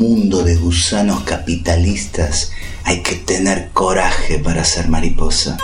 [0.00, 2.52] mundo de gusanos capitalistas
[2.84, 5.58] hay que tener coraje para ser mariposa.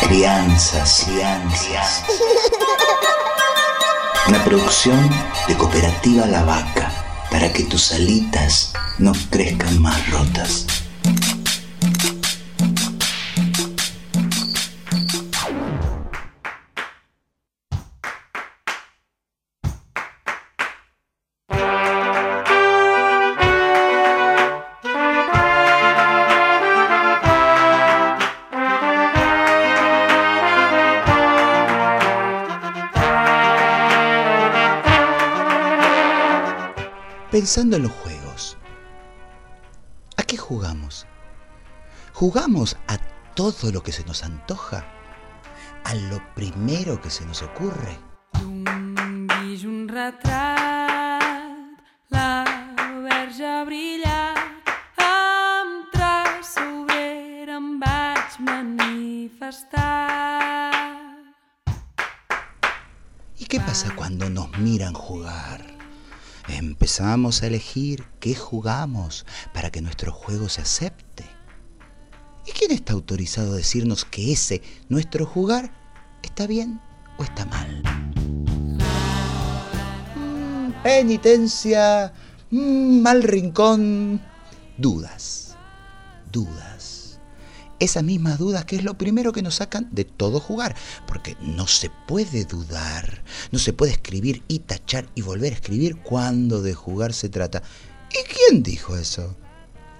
[0.00, 2.02] Crianzas, crianzas.
[4.26, 5.08] Una producción
[5.46, 6.90] de Cooperativa La Vaca
[7.30, 10.66] para que tus alitas no crezcan más rotas.
[37.32, 38.58] Pensando en los juegos,
[40.18, 41.06] ¿a qué jugamos?
[42.12, 42.98] ¿Jugamos a
[43.34, 44.84] todo lo que se nos antoja?
[45.84, 47.98] ¿A lo primero que se nos ocurre?
[63.38, 65.81] ¿Y qué pasa cuando nos miran jugar?
[66.48, 71.24] Empezamos a elegir qué jugamos para que nuestro juego se acepte.
[72.46, 75.72] ¿Y quién está autorizado a decirnos que ese, nuestro jugar,
[76.22, 76.80] está bien
[77.18, 77.82] o está mal?
[80.16, 82.12] Mm, penitencia,
[82.50, 84.20] mm, mal rincón,
[84.78, 85.56] dudas,
[86.32, 87.01] dudas
[87.82, 91.66] esas mismas dudas que es lo primero que nos sacan de todo jugar, porque no
[91.66, 96.74] se puede dudar, no se puede escribir y tachar y volver a escribir cuando de
[96.74, 97.62] jugar se trata.
[98.10, 99.36] ¿Y quién dijo eso?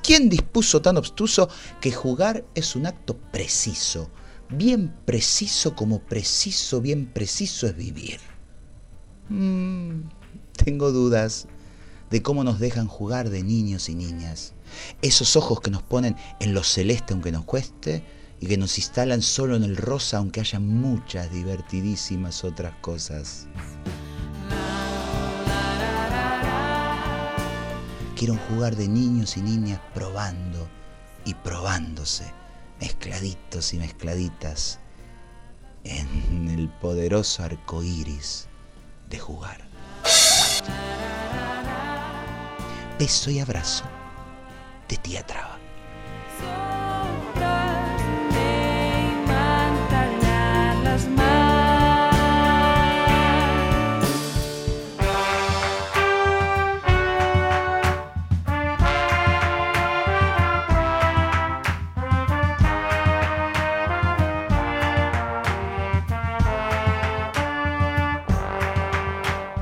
[0.03, 1.49] ¿Quién dispuso tan obstuso
[1.81, 4.11] que jugar es un acto preciso,
[4.49, 8.21] bien preciso como preciso, bien preciso es vivir?
[9.29, 10.03] Mm,
[10.56, 11.47] tengo dudas
[12.12, 14.53] de cómo nos dejan jugar de niños y niñas
[15.00, 18.05] esos ojos que nos ponen en lo celeste aunque nos cueste
[18.39, 23.47] y que nos instalan solo en el rosa aunque haya muchas divertidísimas otras cosas.
[28.17, 30.69] Quiero jugar de niños y niñas probando
[31.25, 32.31] y probándose,
[32.79, 34.81] mezcladitos y mezcladitas,
[35.84, 38.49] en el poderoso arco iris
[39.09, 39.67] de jugar.
[43.03, 43.83] Beso y abrazo
[44.89, 45.59] de tía Traba.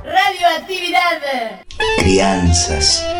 [0.05, 1.63] Radioactividad.
[1.97, 3.20] Crianzas.